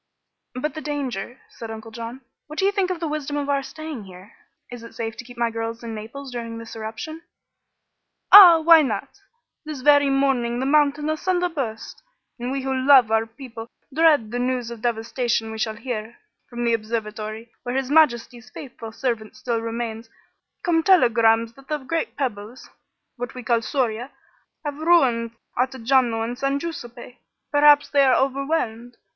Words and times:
"But 0.55 0.73
the 0.73 0.81
danger," 0.81 1.41
said 1.47 1.69
Uncle 1.69 1.91
John. 1.91 2.21
"What 2.47 2.57
do 2.57 2.65
you 2.65 2.71
think 2.71 2.89
of 2.89 2.99
the 2.99 3.07
wisdom 3.07 3.37
of 3.37 3.49
our 3.49 3.61
staying 3.61 4.05
here? 4.05 4.33
Is 4.71 4.81
it 4.81 4.95
safe 4.95 5.15
to 5.17 5.23
keep 5.23 5.37
my 5.37 5.51
girls 5.51 5.83
in 5.83 5.93
Naples 5.93 6.31
during 6.31 6.57
this 6.57 6.75
eruption?" 6.75 7.21
"Ah! 8.31 8.59
Why 8.61 8.81
not? 8.81 9.21
This 9.63 9.81
very 9.81 10.09
morning 10.09 10.57
the 10.59 10.65
mountain 10.65 11.07
asunder 11.07 11.49
burst, 11.49 12.01
and 12.39 12.51
we 12.51 12.63
who 12.63 12.73
love 12.75 13.11
our 13.11 13.27
people 13.27 13.67
dread 13.93 14.31
the 14.31 14.39
news 14.39 14.71
of 14.71 14.81
devastation 14.81 15.51
we 15.51 15.59
shall 15.59 15.75
hear. 15.75 16.17
From 16.49 16.63
the 16.63 16.73
observatory, 16.73 17.51
where 17.61 17.75
His 17.75 17.91
Majesty's 17.91 18.49
faithful 18.49 18.91
servant 18.91 19.35
still 19.35 19.61
remains, 19.61 20.09
come 20.63 20.81
telegrams 20.81 21.53
that 21.53 21.67
the 21.67 21.77
great 21.77 22.17
pebbles 22.17 22.67
what 23.17 23.35
we 23.35 23.43
call 23.43 23.61
scoria 23.61 24.09
have 24.65 24.79
ruined 24.79 25.35
Ottajano 25.55 26.23
and 26.23 26.39
San 26.39 26.57
Guiseppe. 26.57 27.19
Perhaps 27.51 27.89
they 27.89 28.03
are 28.03 28.15
overwhelmed. 28.15 28.97